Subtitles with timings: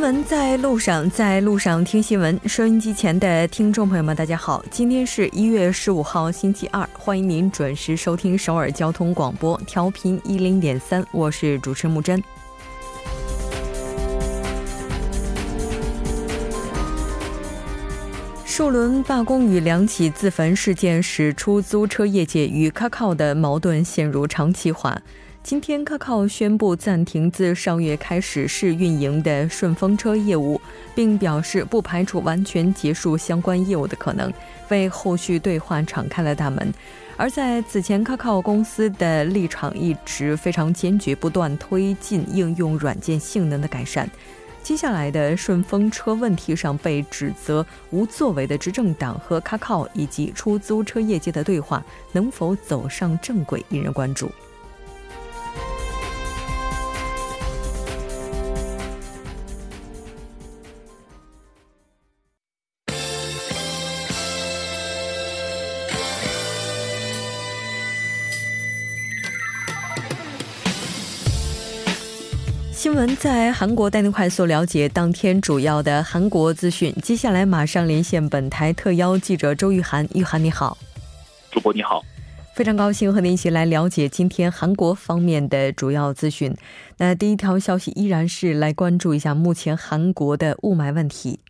[0.00, 2.40] 新闻在路上，在路上听新闻。
[2.46, 12.24] 收音机前的听众朋友们，大家好，今天是一月十五号，星期二，欢迎您准时收听首尔交通广播，调频一零点三，我是主持木真。
[18.46, 24.98] 数轮罢工与两起自焚事件，使出租车业界与 Kakao 的矛盾陷入长期化。
[25.42, 30.60] 今天，Kakao 宣布暂停自上月开始试运营的顺风车业务，
[30.94, 34.32] 并表示不排除完全结束相关业务的可能，
[34.68, 36.72] 为后续对话敞开了大门。
[37.16, 44.08] 而在此前，Kakao 公司的立场一直非常坚决，不断推进应用软件性能的改善。
[44.62, 51.82] 接下来的顺风车问题上被指责无作为的执政党和 Kakao 以及出租车业界的对话
[52.12, 54.30] 能否走上正轨，引人关注。
[73.16, 76.92] 在韩国带您快速了解当天主要的韩国资讯。
[77.02, 80.76] 接下来马上连线本台特邀记者周玉涵，玉涵你好，
[81.50, 82.02] 主播你好，
[82.54, 86.54] 非常高兴和您一起来了解今天韩国方面的主要资讯。
[86.98, 91.40] 那第一条消息依然是来关注一下目前韩国的雾霾问题。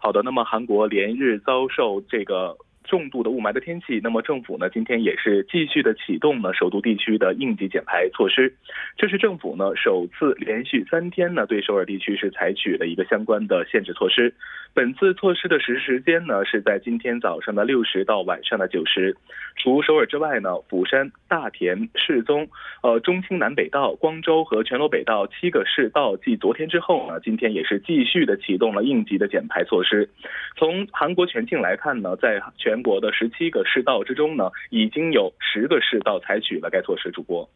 [0.00, 2.56] 好的，那么韩国连日遭受这个。
[2.90, 8.52] 重度的雾霾的天气，那么政府呢今天也是继续的启动呢首都地区的应急减排措施。
[8.96, 14.34] 这是政府呢首次连续三天呢对首尔地区是采取了一个相关的限制措施。
[14.74, 19.16] 本次措施的实施时间呢是在今天早上的六时到晚上的九时。
[19.56, 22.48] 除首尔之外呢，釜山、大田、世宗、
[22.82, 30.08] 呃中青南北道、光州和全罗北道七个市道，继昨天之后呢，今天也是继续的启动了应急的减排措施。
[30.56, 37.10] 从韩国全境来看呢，在全国的十七个市道之中呢，已经有十个市道采取了该措施。
[37.10, 37.48] 主播，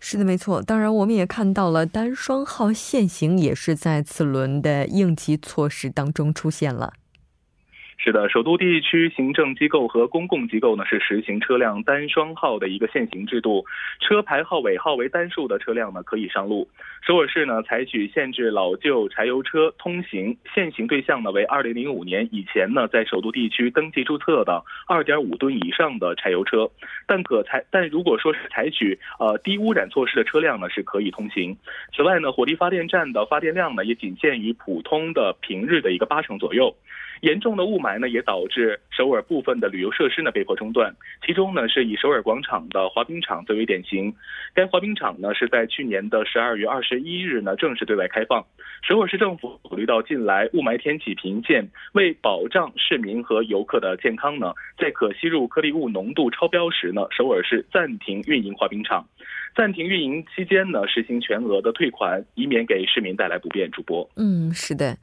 [0.00, 0.62] 是的，没错。
[0.62, 6.92] 当然，我们也看到了单双号限行也是在此轮的应急措施当中出现了。
[8.00, 13.66] 是的，首都地区行政机构和公共机构呢是实行车辆单双号的一个限行制度，
[13.98, 16.68] 车牌号尾号为单数的车辆呢可以上路。
[17.02, 26.70] 首尔市呢采取限制老旧柴油车通行，限行对象呢为2005年以前呢在首都地区登记注册的2.5吨以上的柴油车，
[27.04, 31.56] 但可采但如果说是采取呃低污染措施的车辆呢是可以通行。
[31.94, 36.72] 此外呢，火力发电站的发电量呢也仅限于普通的平日的一个八成左右。
[37.20, 40.94] 严重的雾霾呢，也导致首尔部分的旅游设施呢被迫中断。
[41.24, 44.14] 其中呢，是以首尔广场的滑冰场最为典型。
[44.54, 48.44] 该滑冰场呢，是在去年的十二月二十一日呢正式对外开放。
[48.82, 59.04] 首尔市政府考虑到近来雾霾天气频现，为保障市民和游客的健康呢，在可吸入颗粒物浓度超标时呢，首尔市暂停运营滑冰场。
[59.56, 63.68] 暂停运营期间呢，实行全额的退款，以免给市民带来不便。
[63.70, 64.96] 主播，嗯，是的。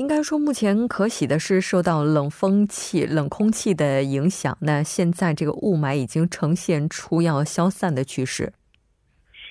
[0.00, 8.54] 应该说，目前可喜的是，受到冷风气、冷空气的影响，那现在这个雾霾已经呈现出要消散的趋势。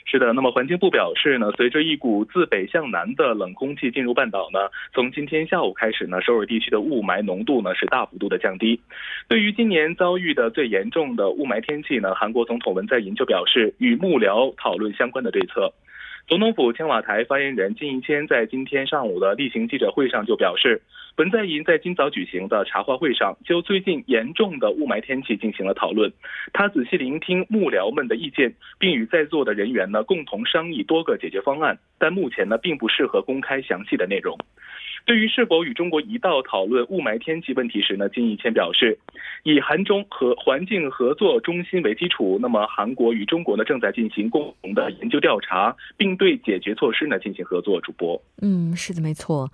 [0.06, 4.58] 是的，那么环境部表示呢，随着一股自北向南的冷空气进入半岛呢，
[4.92, 8.82] 从今天下午开始呢，首尔地区的雾霾浓度呢是大幅度的降低。
[9.28, 15.72] 对于今年遭遇的最严重的雾霾天气呢，韩国总统文在寅就表示，与幕僚讨论相关的对策。
[16.30, 20.80] 总统府青瓦台发言人金义谦在今天上午的例行记者会上就表示，
[21.18, 26.14] 文在寅在今早举行的茶话会上，就最近严重的雾霾天气进行了讨论。
[26.54, 34.38] 他仔细聆听幕僚们的意见，并与在座的人员呢共同商议多个解决方案，但目前呢并不适合公开详细的内容。
[35.06, 38.98] 对于是否与中国一道讨论雾霾天气问题时呢，金义谦表示，
[39.44, 47.80] 以韩中和环境合作中心为基础，那么韩国与中国呢正在进行共同的研究调查，并对解决措施呢进行合作。
[47.82, 49.50] 主播，嗯，是的，没错。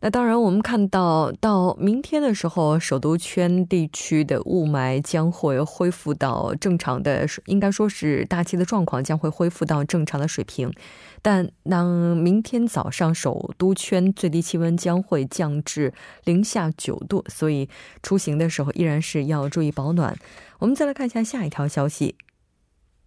[0.00, 10.72] 那当然，我们看到到明天的时候，首都圈地区的雾霾将会恢复到正常的，应该说是大气的状况将会恢复到正常的水平。
[11.20, 15.92] 但当明天早上首都圈最低气温将会降至
[16.24, 17.68] 零下九度，所以
[18.00, 20.16] 出行的时候依然是要注意保暖。
[20.60, 22.14] 我们再来看一下下一条消息。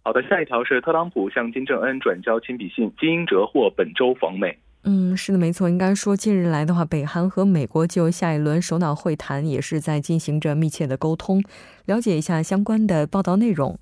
[0.02, 4.58] 好的，下一条是特朗普向金正恩转交亲笔信，金英哲获本周访美。
[4.84, 5.68] 嗯，是的，没错。
[5.70, 11.40] 应该说，近日来的话，北韩和美国就下一轮首脑会谈也是在进行着密切的沟通，
[11.86, 13.78] 了解一下相关的报道内容。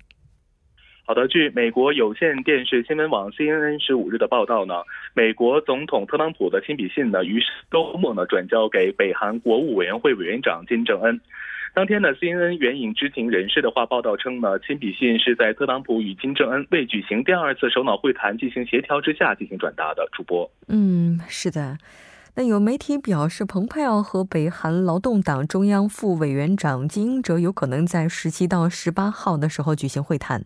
[1.03, 4.75] 好的，据美国有线电视新闻网 CNN 十五日的报道呢，
[5.15, 11.19] 美国总统特朗普的亲笔信呢，于周末呢转交给北韩国务委员会委员长金正恩。
[11.73, 20.05] 当天呢，CNN 援引知情人士的话报道称呢，亲笔信是在特朗普与金正恩未举行第二次首脑会谈进行协调之下进行转达的。
[20.11, 21.77] 主播，嗯，是的。
[22.35, 30.43] 那有媒体表示，蓬佩奥和北韩劳动党中央副委员长金英哲有可能在十七到十八号的时候举行会谈。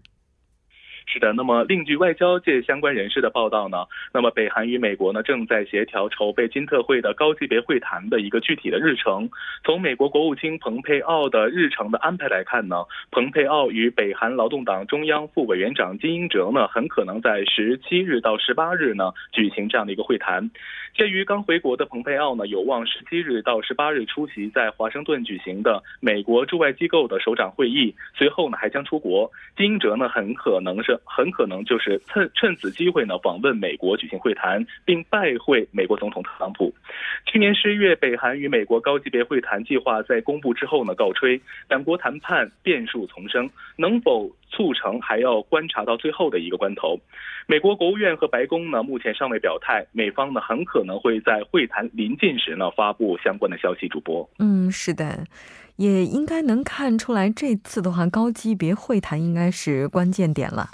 [1.08, 9.30] 是的，那么另据外交界相关人士的报道呢，那么北韩与美国呢正在协调筹备金特会的高级别会谈的一个具体的日程。
[9.64, 20.50] 从美国国务卿蓬佩奥的日程的安排来看呢，蓬佩奥与北韩劳动党中央副委员长金英哲呢很可能在十七日到十八日呢举行这样的一个会谈。
[20.96, 29.32] 鉴于刚回国的蓬佩奥呢有望十七日到十八日出席在华盛顿举行的美国驻外机构的首长会议，随后呢还将出国。
[29.56, 30.95] 金英哲呢很可能是。
[31.04, 36.74] 很可能就是趁趁此机会呢访问美国举行会谈，并拜会美国总统特朗普。
[37.26, 41.40] 去年十一月，北韩与美国高级别会谈计划在公布之后呢告吹，
[41.70, 47.00] 两国谈判变数丛生，能否促成还要观察到最后的一个关头。
[47.48, 53.88] 美国国务院和白宫呢目前尚未表态，美方呢很可能会在会谈临近时呢发布相关的消息。
[53.88, 55.26] 主播，嗯，是的。
[55.76, 60.70] 也应该能看出来，这次的话，高级别会谈应该是关键点了。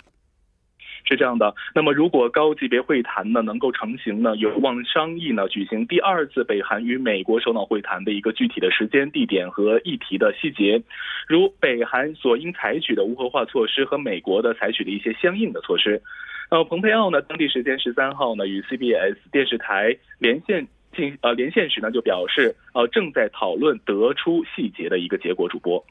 [1.04, 10.82] 是这样的，那么如果高级别会谈呢能够成型呢，有望商议呢举行第二次北韩与美国首脑会谈的一个具体的时间、地点和议题的细节，
[11.28, 16.02] 如北韩所应采取的无核化措施和美国的采取的一些相应的措施。
[16.50, 25.50] 呃，蓬佩奥呢，当地时间十三号呢与 CBS 电视台连线进呃连线时呢就表示，呃正在讨论得出细节的一个结果。
[25.50, 25.84] 主播。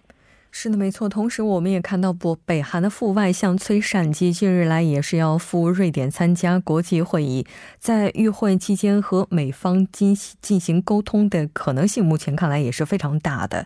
[0.53, 1.09] 是的，没错。
[1.09, 7.47] 同时，我们也看到，不，北韩的副外相崔善基近日来也是要赴瑞典参加国际会议，
[7.79, 13.65] 在与会期间和美方进进行沟通的可能性，目前看来也是非常大的。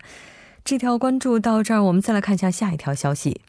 [0.62, 3.40] 这条关注到这儿，我们再来看一下下一条消息。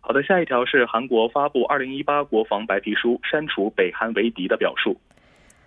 [0.00, 4.96] 好的，下一条是韩国发布二零一八国防白皮书，删除北韩为敌的表述。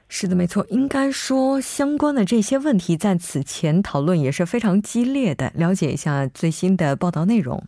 [0.07, 0.65] 是的，没错。
[0.69, 5.51] 应该说，相关的这些问题在此前讨论也是非常激烈的。
[5.55, 7.63] 了解一下最新的报道内容。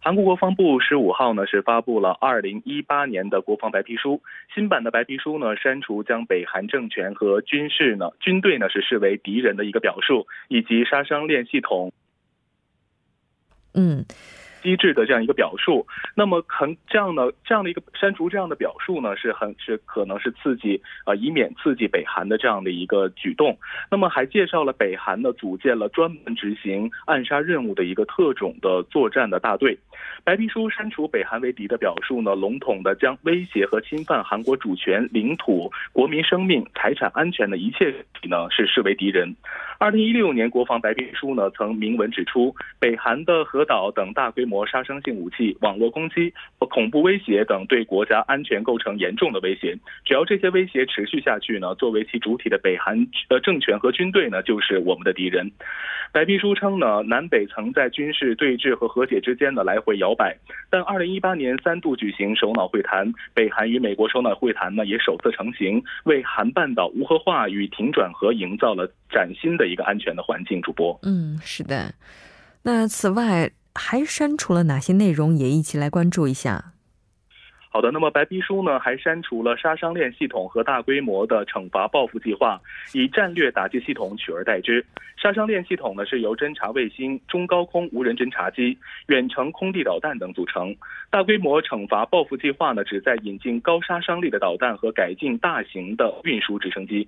[0.00, 4.22] 韩国国防部十五号呢是发布了二零一八年的国防白皮书。
[4.54, 11.92] 新版的白皮书呢删除将北韩政权和军事呢军队呢是视为敌人的一个表述，以及杀伤链系统。
[13.74, 14.04] 嗯。
[14.66, 15.86] 机制的这样一个表述，
[16.16, 23.56] 那么很这样的这样的一个删除这样的表述呢，是很是可能是刺激啊，以免刺激北韩的这样的一个举动。
[23.90, 29.78] 那么还介绍了北韩呢组建了专门执行暗杀任务的一个特种的作战的大队。
[30.24, 39.34] 白皮书删除北韩为敌的表述呢，笼统的将威胁和侵犯韩国主权、领土、国民生命、财产安全的一切体呢是视为敌人。
[39.78, 49.76] 二零一六年国防白皮书呢曾明文指出，北韩的核岛等大规模杀伤性武器、网络攻击和恐怖威胁等对国家安全构成严重的威胁。
[50.04, 52.96] 只要这些威胁持续下去呢，作为其主体的北韩
[53.28, 55.50] 呃政权和军队呢就是我们的敌人。
[56.12, 60.36] 白皮书称呢，南北曾在军事对峙和和解之间呢来回摇摆，
[60.70, 70.62] 但二零一八年三度举行首脑会谈，北韩与美国首脑会谈呢也首次成型，为韩半岛无核化与停转核营造了崭新的一个安全的环境。
[70.62, 71.92] 主播，嗯，是的。
[72.62, 75.36] 那此外还删除了哪些内容？
[75.36, 76.72] 也一起来关注一下。
[77.76, 82.58] 好的，那么白皮书呢还删除了杀伤链系统和大规模的惩罚报复计划，
[82.94, 84.82] 以战略打击系统取而代之。
[85.18, 88.78] 杀伤链系统呢是由侦察卫星、中高空无人侦察机、
[89.08, 90.74] 远程空地导弹等组成。
[91.10, 97.06] 大规模惩罚报复计划呢旨在引进高杀伤力的导弹和改进大型的运输直升机。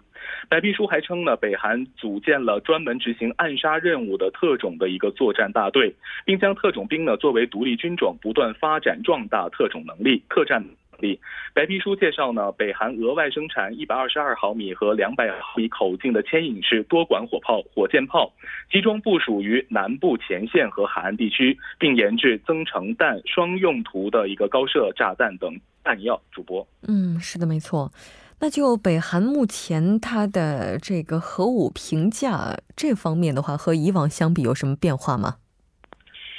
[0.51, 5.95] 白皮书还称呢，北韩组建了专门执行暗杀任务的特种的一个作战大队，
[6.27, 10.58] 并将特种兵呢作为独立军种，不断发展壮大特种能力、特战。
[10.99, 11.21] 力。
[11.55, 18.33] 白皮书介绍呢，北韩额外生产一百二十二毫米和两百毫米口径的牵引式多管火炮、火箭炮，
[18.71, 26.21] 集中部署于南部前线和海岸地区，并研制增程弹、双用途的一个高射炸弹等弹药。
[26.31, 27.93] 主播，嗯，是的，没错。
[28.41, 35.39] 那就北韩目前它的这个核武评价这方面的话，和以往相比有什么变化吗？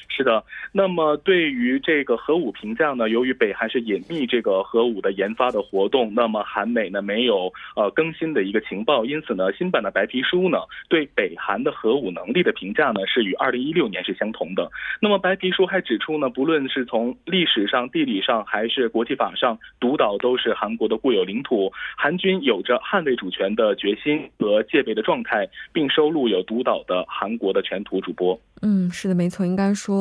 [0.09, 10.57] 是的，那么对于这个核武评价呢，由于北韩是隐秘这个核武的研发的活动，那么韩美呢没有呃更新的一个情报，因此呢，新版的白皮书呢
[10.89, 14.69] 对北韩的核武能力的评价呢是与二零一六年是相同的。
[14.99, 28.37] 那么白皮书还指出呢，不论是从历史上、地理上还是国际法上，独岛都是韩国的固有领土，韩军有着捍卫主权的决心和戒备的状态，并收录有独岛的韩国的全图主播。
[28.61, 29.98] 嗯，是的，没错，应该说，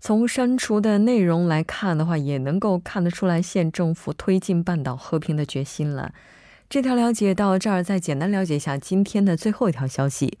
[0.00, 6.12] 从删除的内容来看的话，也能够看得出来县政府推进半岛和平的决心了。
[6.68, 10.38] 这条了解到这儿，再简单了解一下今天的最后一条消息。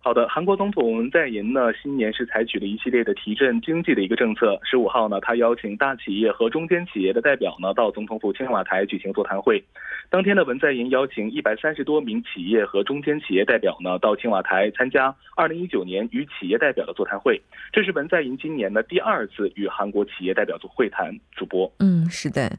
[0.00, 4.58] 好的，韩国总统文在寅呢，新年是采取了一系列的提振经济的一个政策。
[4.64, 9.62] 十五号呢，他邀请大企业和中间企业的代表呢，到总统府青瓦台举行座谈会。
[10.08, 17.38] 当天呢文在寅邀请一百三十多名企业和中间企业代表呢，到青瓦台参加二零一九年与企业代表的座谈会。
[17.72, 21.14] 这是文在寅今年的第二次与韩国企业代表做会谈。
[21.32, 22.56] 主播，嗯，是的，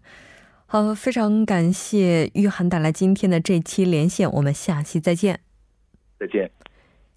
[0.68, 5.40] 好，非常感谢玉涵带来今天的这期连线，我们下期再见。
[6.20, 6.52] 再见。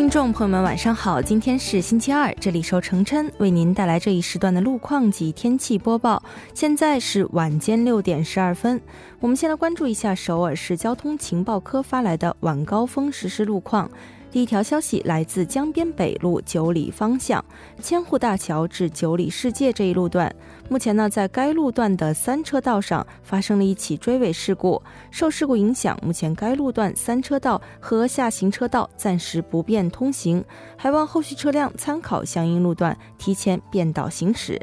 [0.00, 1.20] 听众朋友们，晚上好！
[1.20, 6.22] 今天是星期二，这里是程琛为您带来这一时段的路况及天气播报。
[6.54, 8.80] 现在是晚间六点十二分，
[9.20, 13.90] 我们先来关注一下首尔市交通情报科发来的晚高峰实时路况。
[14.30, 17.44] 第一条消息来自江边北路九里方向
[17.82, 20.32] 千户大桥至九里世界这一路段，
[20.68, 30.44] 目前呢，在该路段的三车道上发生了一起追尾事故，受事故影响，目前该路段三车道和下行车道暂时不便通行，
[30.76, 34.60] 还望后续车辆参考相应路段提前变道行驶。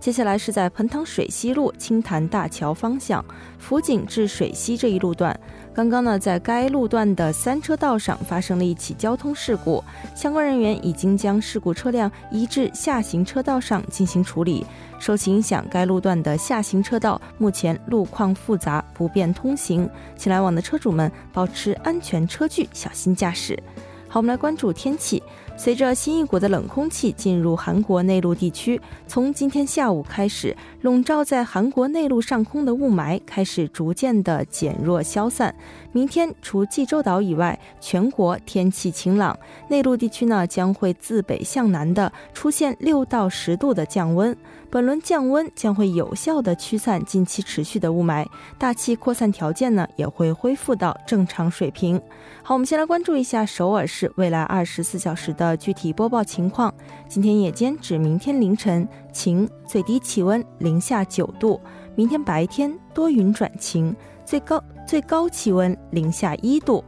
[0.00, 3.24] 接下来是在盆塘水西路青潭大桥方向
[3.58, 5.38] 辅警至水西这一路段。
[5.74, 9.82] 刚刚呢，在该路段的三车道上发生了一起交通事故，
[10.14, 14.64] 相关人员已经将事故车辆移至下行车道上进行处理。
[15.00, 23.60] 受其影响，该路段的下行车道目前路况复杂，不便通行，请来往的车主们保持安全车距，小心驾驶。
[24.08, 25.20] 好，我们来关注天气。
[25.56, 35.54] 随着新一股的冷空气进入韩国内陆地区，从今天下午开始，笼罩在韩国内陆上空的雾霾开始逐渐的减弱消散。
[35.92, 44.36] 明天除济州岛以外，全国天气晴朗，内陆地区呢将会自北向南的出现六到十度的降温。
[44.70, 48.26] 本轮降温将会有效的驱散近期持续的雾霾，
[48.58, 52.00] 大气扩散条件呢也会恢复到正常水平。
[52.42, 56.72] 好，我们先来关注一下首尔市未来二十四小时的的具体播报情况。
[57.08, 61.60] 今天夜间至明天凌晨晴，最低气温零下九度；
[61.94, 66.84] 明天白天多云转晴，最高最高气温零下一度。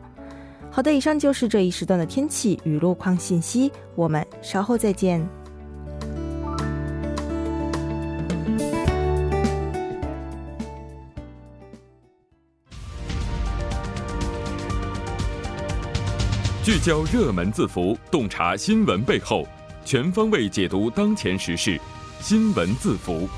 [0.71, 5.27] 好的，以上就是这一时段的天气与路况信息，我们稍后再见。
[16.67, 19.47] 聚焦热门字符，洞察新闻背后，
[19.85, 21.81] 全方位解读当前时事。
[22.19, 23.29] 新闻字符。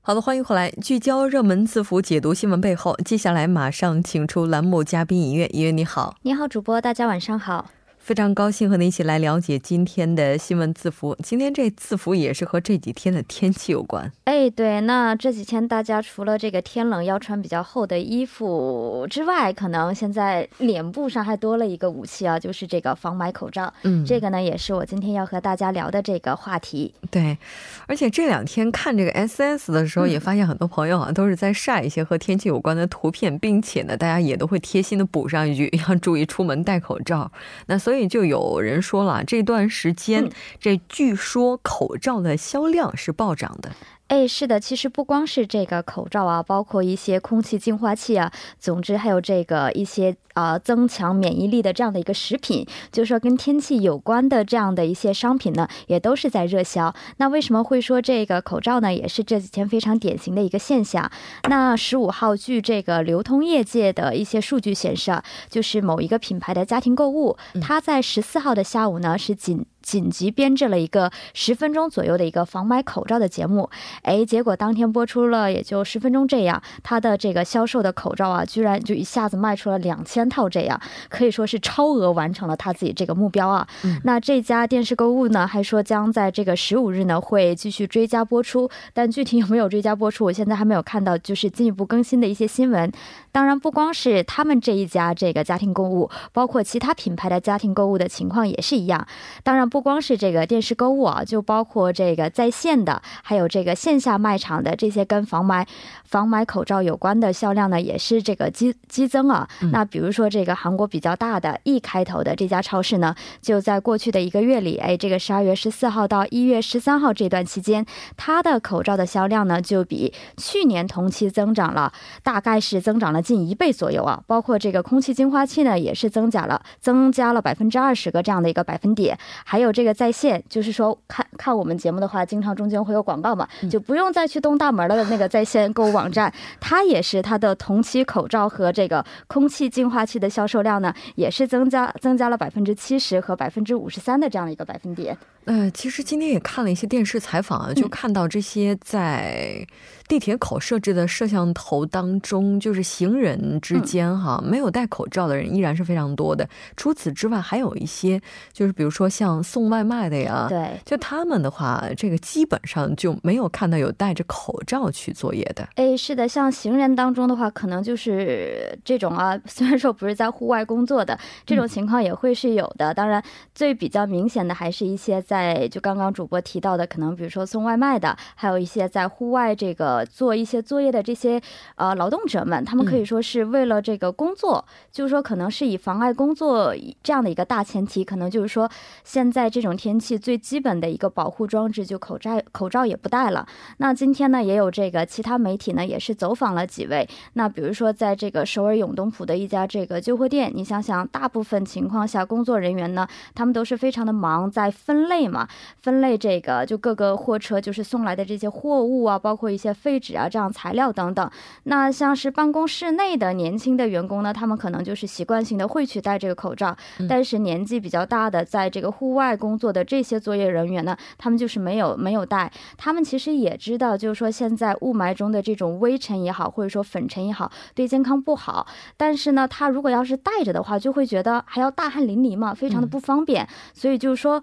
[0.00, 2.96] 好的，欢迎回来，聚焦热门字符，解读新闻背后。
[3.04, 7.68] 接下来马上请出栏目嘉宾尹月，尹月你好，你好，主播，大家晚上好。
[8.02, 11.16] 非常高兴和您一起来了解今天的新闻字符。
[11.22, 14.10] 今天这字符也是和这几天的天气有关。
[14.24, 23.72] 哎，对，那这几天大家除了这个天冷要穿比较厚的衣服之外，可能现在脸部上还多了一个武器啊，就是这个防霾口罩。
[23.84, 26.92] 嗯，这个呢也是我今天要和大家聊的这个话题。
[27.08, 27.38] 对，
[27.86, 37.30] 而且这两天看这个 S S 的时候，也发现很多朋友啊都是在晒一些和天气有关的图片，并且呢，大家也都会贴心的补上一句要注意出门戴口罩。
[37.66, 37.91] 那所以。
[37.92, 43.70] 所以就有人说了，这段时间这据说口罩的销量是暴涨的。
[44.08, 56.94] 哎，是的，其实不光是这个口罩啊，包括一些空气净化器啊，总之还有这个一些呃增强免疫力的这样的一个食品，就是说跟天气有关的这样的一些商品呢，也都是在热销。
[57.16, 58.92] 那为什么会说这个口罩呢？
[58.92, 61.10] 也是这几天非常典型的一个现象。
[61.48, 69.64] 那十五号，据这个流通业界的一些数据显示啊，就是某一个品牌的家庭购物，它在十四号的下午呢是仅。
[69.82, 73.68] 紧急编制了一个十分钟左右的一个防霾口罩的节目，
[74.02, 83.66] 哎，结果当天播出了也就十分钟，这样他的这个销售的口罩啊，居然就一下子卖出了两千套，这样可以说是超额完成了他自己这个目标啊。
[83.82, 92.92] 嗯、那这家电视购物呢，还说将在这个十五日呢会继续追加播出，但具体有没有追加播出，我现在还没有看到，就是进一步更新的一些新闻。
[93.32, 99.04] 当然，不光是他们这一家这个家庭购物，包括其他品牌的家庭购物的情况也是一样。
[99.42, 99.68] 当然。
[99.72, 105.66] 不光是这个电视购物啊，就包括这个在线的，还有这个线下卖场的这些跟防霾、
[106.04, 109.48] 防霾口罩有关的销量呢，也是这个激激增啊。
[109.72, 117.86] 那比如说这个韩国比较大的 E 开头的这家超市呢，就在过去的一个月里，哎，这个十二月十四号到一月十三号这段期间，
[118.18, 121.90] 它的口罩的销量呢，就比去年同期增长了，
[122.22, 124.22] 大概是增长了近一倍左右啊。
[124.26, 145.16] 包括这个空气净化器呢，也是增加了，增加了百分之二十个这样的一个百分点，还有这个在线，就是说看看我们节目的话，经常中间会有广告嘛，就不用再去东大门了的那个在线购物网站， 它也是它的同期口罩和这个空气净化器的销售量呢，也是增加增加了百分之七十和百分之五十三的这样的一个百分点。
[145.44, 149.66] 呃，其实今天也看了一些电视采访啊，就看到这些在
[150.06, 156.48] 地铁口设置的摄像头当中，就是行人之间哈，没有戴口罩的人依然是非常多的。
[156.76, 158.20] 除此之外，还有一些
[158.52, 165.68] 就是比如说像送外卖的呀，对，就他们的话，这个基本上就没有看到有戴着口罩去作业的。
[165.74, 172.94] 哎，是的，像行人当中的话，可能就是这种啊， 虽然说不是在户外工作的这种情况也会是有的。
[172.94, 173.20] 当然，
[173.54, 175.20] 最比较明显的还是一些。
[175.32, 181.40] 在就刚刚主播提到的，可能比如说送外卖的，还有一些在户外这个做一些作业的这些
[181.76, 188.70] 呃劳动者们，他们可以说是为了这个工作，就是说可能是以妨碍工作这样的一个大前提，可能就是说
[189.04, 193.46] 现在这种天气最基本的一个保护装置就口罩口罩也不戴了。
[193.78, 205.21] 那今天呢，也有这个其他媒体呢也是走访了几位，那比如说在这个首尔永东浦的一家这个旧货店，你想想，大部分情况下工作人员呢，他们都是非常的忙，在分类。
[205.28, 205.48] 嘛，
[205.80, 211.30] 分类这个就各个货车就是送来的这些货物啊，包括一些废纸啊，这样材料等等。
[211.64, 216.76] 那像是办公室内的年轻的员工呢，他们可能就是习惯性的会去戴这个口罩，
[217.08, 222.50] 但是年纪比较大的，在这个户外工作的这些作业人员呢，他们就是没有没有戴。
[222.76, 228.66] 他们其实也知道，就是说现在雾霾中的这种微尘也好，或者说粉尘也好，对健康不好。
[228.96, 233.46] 但是呢，他如果要是戴着的话，就会觉得还要大汗淋漓嘛，非常的不方便。
[233.74, 234.42] 所以就是说。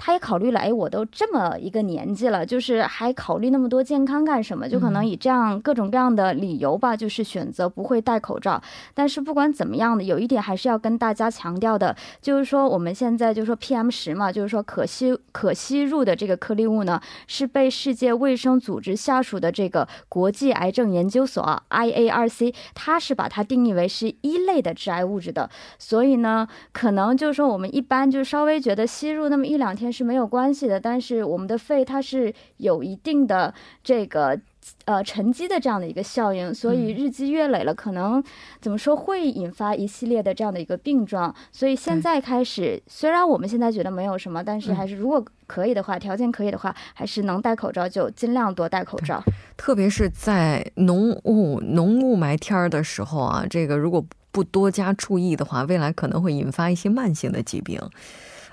[0.00, 4.68] 他也考虑了，哎，我都这么一个年纪了，就是还考虑那么多健康干什么？
[4.68, 8.62] 就可能以这样各种各样的理由吧，就是选择不会戴口罩。
[8.94, 25.50] 但是不管怎么样的，有一点还是要跟大家强调的，就是说我们现在就说 PM 十嘛，就是说可吸可吸入的这个颗粒物呢，是被世界卫生组织下属的这个国际癌症研究所 IARC，它是把它定义为是一类的致癌物质的。
[25.76, 29.87] 所以呢，可能就是说我们一般就稍微觉得吸入那么一两天。
[29.92, 34.38] 是没有关系的，但是我们的肺它是有一定的这个
[34.84, 38.22] 呃沉积的这样的一个效应，所以日积月累了，可能
[38.60, 41.34] 怎么说会引发一系列的这样的一个病状。
[41.50, 49.22] 所以现在开始，虽然我们现在觉得没有什么，但是还是如果可以的话，条件可以的话，还是能戴口罩就尽量多戴口罩。
[49.56, 57.80] 特别是在浓雾浓雾霾天儿的时候啊，这个如果不多加注意的话，未来可能会引发一些慢性的疾病。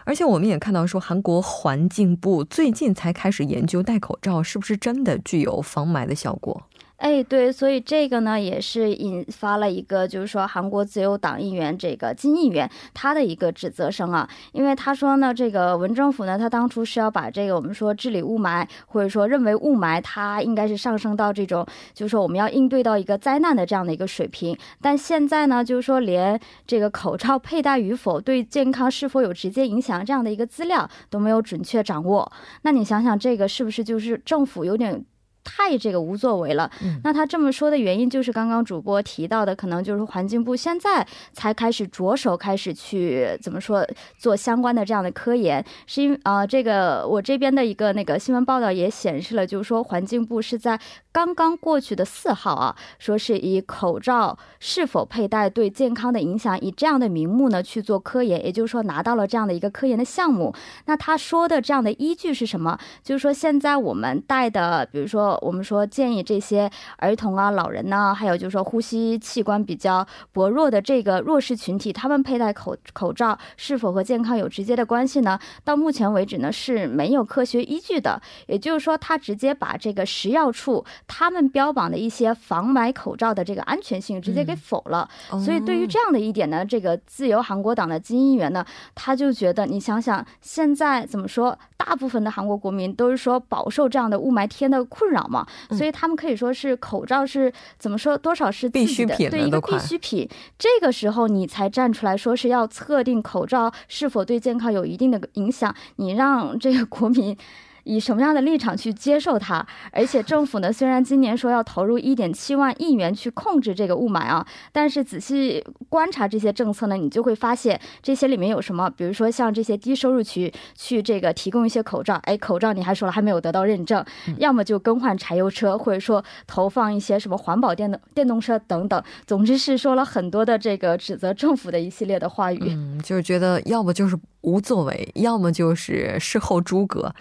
[0.05, 6.63] 而且我们也看到说，韩国环境部最近才开始研究戴口罩是不是真的具有防霾的效果。
[6.97, 32.31] 哎，对，所以这个呢，也是引发了一个，就是说韩国自由党议员这个金议员他的一个指责声啊，因为他说呢，这个文政府呢，他当初是要把这个我们说治理雾霾，或者说认为雾霾它应该是上升到这种，就是说我们要应对到一个灾难的这样的一个水平，但现在呢，就是说连这个口罩佩戴与否对健康是否有直接影响这样的一个资料都没有准确掌握，
[32.61, 35.05] 那你想想这个是不是就是政府有点？
[35.45, 36.69] 太这个无作为了，
[37.03, 50.79] 那他这么说的原因就是刚刚主播提到的，可能就是环境部现在才开始着手开始去怎么说做相关的这样的科研，是因啊这个我这边的一个那个新闻报道也显示了，就是说环境部是在
[51.15, 60.53] 刚刚过去的四号啊，说是以口罩是否佩戴对健康的影响，以这样的名目呢去做科研，也就是说拿到了这样的一个科研的项目。
[60.87, 62.77] 那他说的这样的依据是什么？
[63.01, 75.39] 就是说现在我们戴的，比如说我们说建议这些儿童啊、老人呢，还有就是说呼吸器官比较薄弱的这个弱势群体，他们佩戴口口罩是否和健康有直接的关系呢？
[75.63, 78.21] 到目前为止呢是没有科学依据的。
[78.47, 80.83] 也就是说，他直接把这个食药处。
[81.07, 85.07] 他们标榜的一些防霾口罩的这个安全性直接给否了，
[85.43, 100.27] 所以对于这样的一点呢，这个自由韩国党的金议员呢，他就觉得，你想想现在怎么说，大部分的韩国国民都是说饱受这样的雾霾天的困扰嘛，所以他们可以说是口罩是怎么说，多少是必需品，对一个必需品。
[100.57, 107.37] 这个时候你才站出来说是要测定口罩是否对健康有一定的影响，你让这个国民。
[107.85, 109.65] 以什么样的立场去接受它？
[109.91, 118.89] 而且政府呢，虽然今年说要投入一点七万亿元去控制这个雾霾啊，但是仔细观察这些政策呢，你就会发现这些里面有什么？
[118.89, 124.03] 比如说像这些低收入区去这个提供一些口罩，哎，口罩你还说了还没有得到认证，
[124.37, 129.01] 要么就更换柴油车，或者说投放一些什么环保电动电动车等等。
[129.25, 132.59] 总之是说了很多的这个指责政府的一系列的话语。
[132.61, 137.13] 嗯，就是觉得要么就是无作为，要么就是事后诸葛。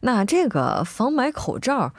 [0.00, 1.92] 那这个防霾口罩。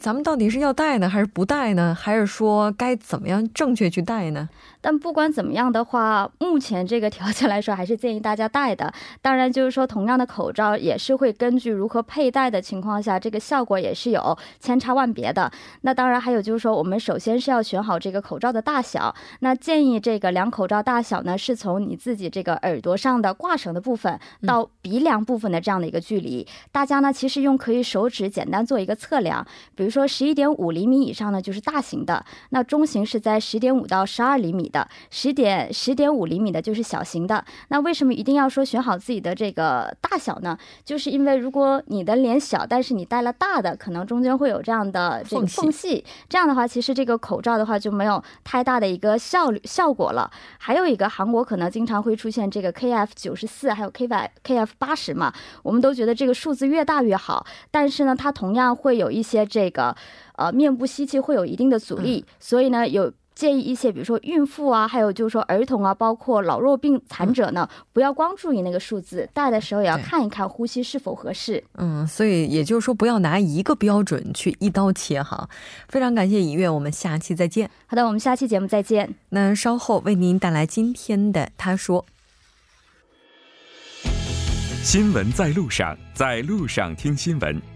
[0.00, 1.94] 咱们到底是要戴呢，还是不戴呢？
[1.94, 4.48] 还是说该怎么样正确去戴呢？
[4.80, 8.92] 但不管怎么样的话，目前这个条件来说，还是建议大家戴的。
[9.20, 15.50] 当然，就是说同样的口罩也是会根据如何佩戴的情况下，这个效果也是有千差万别的。
[15.82, 19.14] 那当然还有就是说，我们首先是要选好这个口罩的大小。
[19.40, 26.46] 那建议这个量口罩大小呢，是从你自己这个耳朵上的挂绳的部分到鼻梁部分的这样的一个距离。
[26.72, 29.46] 大家呢，其实用可以手指简单做一个测量。
[29.74, 37.44] 比如说十一点五厘米以上呢，就是大型的；那中型是在十点五到十二厘米的，十点十点五厘米的就是小型的。
[37.68, 40.56] 那为什么一定要说选好自己的这个大小呢？
[40.84, 50.30] 就是因为如果你的脸小，但是你戴了大的，可能中间会有这样的这个缝隙，这样的话，其实这个口罩的话就没有太大的一个效率效果了。
[50.58, 59.70] 还有一个，韩国可能经常会出现这个 KF 九十四，还有 K Y KF 八十嘛，我们都觉得这个数字越大越好，但是呢，它同样会有一些这。
[59.70, 59.94] 个，
[60.36, 71.62] 呃，面部吸气会有一定的阻力，所以呢，有建议一些，比如说孕妇啊，还有就是说儿童啊，包括老弱病残者呢，不要光注意那个数字，戴的时候也要看一看呼吸是否合适。
[71.74, 75.50] 嗯，所以也就是说，不要拿一个标准去一刀切哈。
[75.88, 77.68] 非常感谢尹月，我们下期再见。
[77.86, 79.14] 好的，我们下期节目再见。
[79.28, 82.06] 那稍后为您带来今天的他说，
[84.82, 87.75] 新闻在路上，在路上听新闻。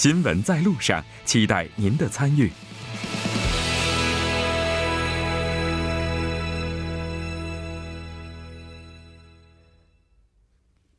[0.00, 2.48] 新闻在路上，期待您的参与。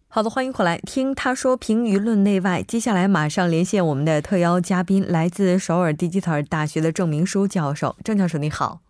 [0.10, 2.62] 好的，欢迎回来听他说评舆论内外。
[2.62, 7.96] 接下来马上连线我们的特邀嘉宾，来自首尔迪吉特尔大学的郑明书教授。
[8.04, 8.82] 郑教授，你好。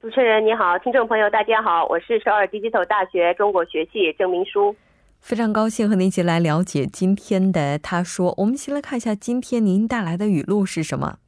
[0.00, 4.74] 主持人你好，听众朋友大家好，我是首尔迪吉特尔大学中国学系郑明书。
[5.19, 8.33] 非常高兴和您一起来了解今天的他说。
[8.37, 11.19] 我们先来看一下今天您带来的语录是什么。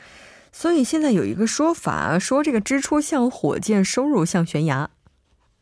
[0.51, 4.91] 所以现在有一个说法，说这个支出像火箭，收入像悬崖。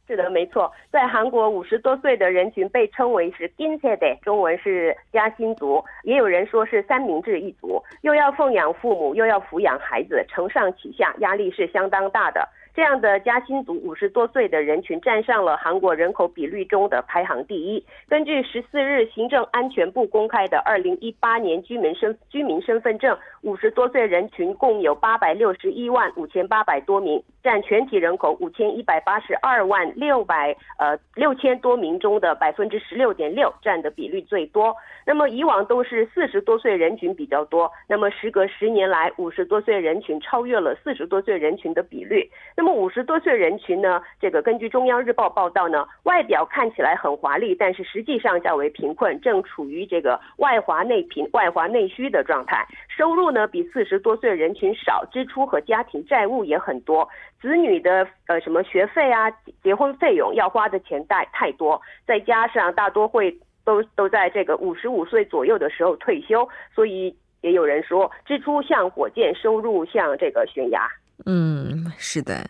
[0.08, 12.48] 是的，没错，在韩国五十多岁的人群被称为是金切的中文是加薪族，也有人说是三明治一族，又要奉养父母，又要抚养孩子，承上启下，压力是相当大的。
[12.74, 17.84] 这样的加薪族五十多岁的人群占上了韩国人口比率中的排行第一。
[18.08, 34.74] 根据十四日行政安全部公开的二零一八年居民身居民身份证，五十多岁人群共有八百六十一万五千八百多名，占全体人口五千一百八十二万六百呃六千多名中的百分之十六点六，占的比率最多。
[35.04, 42.30] 那么以往都是四十多岁人群比较多，那么时隔十年来，五十多岁人群超越了四十多岁人群的比率。
[42.56, 44.02] 那么五十多岁人群呢？
[44.20, 52.66] 这个根据中央日报报道呢，外表看起来很华丽，但是实际上较为贫困，正处于这个外华内贫、外华内需的状态。
[52.88, 57.08] 收入呢比四十多岁人群少，支出和家庭债务也很多，
[57.40, 59.30] 子女的呃什么学费啊、
[59.62, 70.88] 结婚费用要花的钱太太多，再加上大多会都都在这个五十五岁左右的时候退休，所以也有人说，支出像火箭，收入像这个悬崖。
[71.26, 72.48] 嗯，是的。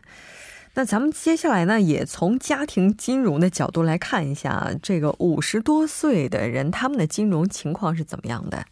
[0.74, 8.64] 那咱们接下来呢，也从家庭金融的角度来看一下，这个五十多岁的人他们的金融情况是怎么样的？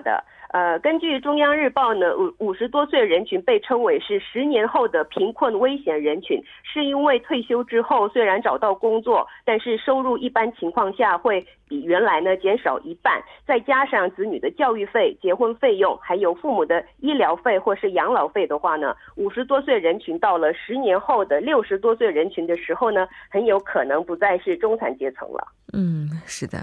[0.00, 0.24] 的。
[0.50, 25.46] 呃，根据中央日报呢，五五十多岁人群被称为是十年后的贫困危险人群，是因为退休之后虽然找到工作，但是收入一般情况下会比原来呢减少一半，再加上子女的教育费、结婚费用，还有父母的医疗费或是养老费的话呢，五十多岁人群到了十年后的六十多岁人群的时候呢，很有可能不再是中产阶层了。
[25.74, 26.56] 嗯，是的。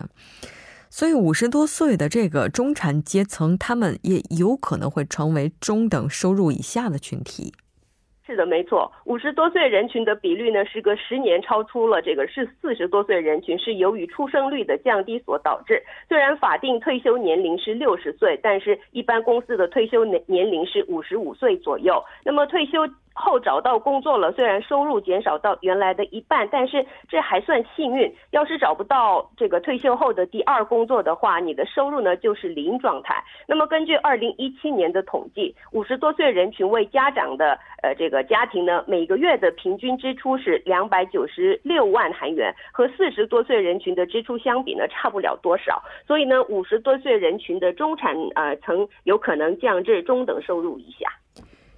[0.97, 7.51] 所以五十多岁的这个中产阶层，他们也有可能会成为中等收入以下的群体。
[8.25, 15.83] 是的，没错，五十多岁人群的比率呢，时隔十年超出了这个是四十多岁人群，是由于出生率的降低所导致。
[16.07, 22.01] 虽然法定退休年龄是六十岁，但是一般公司的退休年年龄是五十五岁左右。
[22.23, 22.87] 那么退休。
[23.15, 28.13] 后找到工作了，虽然收入减少到原来的一半，但是这还算幸运。
[28.31, 33.23] 要是找不到这个退休后的第二工作的话，你的收入呢就是零状态。
[33.47, 45.81] 那么根据二零一七年的统计，五十多岁人群为家长的呃这个家庭呢，每个月的平均支出是两百九十六万韩元，和四十多岁人群的支出相比呢，差不了多少。
[46.05, 51.09] 所以呢，五十多岁人群的中产呃层有可能降至中等收入以下。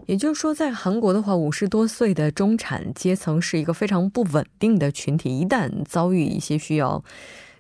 [0.08, 5.38] 也就是说，在韩国的话，五十多岁的中产阶层是一个非常不稳定的群体。
[5.38, 7.04] 一旦遭遇一些需要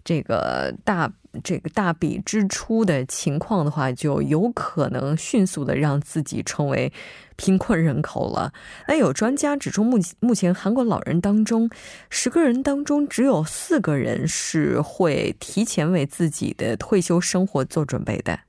[0.05, 1.11] 这个大
[1.43, 6.91] 这个大笔支出的情况的话，就有可能迅速的让自己成为
[7.35, 8.53] 贫困人口了。
[8.87, 11.69] 那有专家指出，目目前韩国老人当中，
[12.09, 18.39] 十个人当中只有四个人是会提前为自己的退休生活做准备的。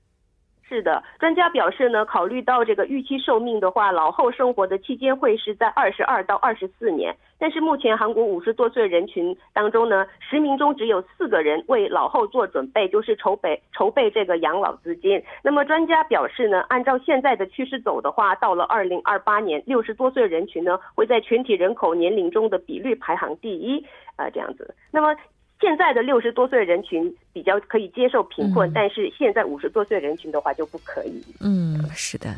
[0.68, 7.16] 是的，专家表示呢，考虑到这个预期寿命的话，老后生活的期间会是在二十二到二十四年。
[7.38, 15.22] 但是目前韩国五十多岁人群当中呢，十名中只有四个人为老后做准备，就是筹备筹备这个养老资金。
[15.42, 23.82] 那么专家表示呢，按照现在的趋势走的话，到了二零二八年，六十多岁人群呢会在全体人口年龄中的比率排行第一
[24.16, 24.74] 啊，这样子。
[24.90, 25.16] 那么。
[25.60, 31.22] 现在的六十多岁人群比较可以接受贫困，但是现在五十多岁人群的话就不可以。
[31.40, 32.30] 嗯，是的，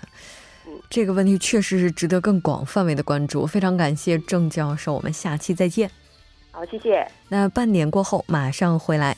[0.67, 3.47] 嗯，这个问题确实是值得更广范围的关注。
[3.47, 5.91] 非常感谢郑教授，我们下期再见。
[6.51, 7.07] 好，谢谢。
[7.29, 9.17] 那半点过后马上回来。